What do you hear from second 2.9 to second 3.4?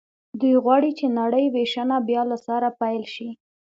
شي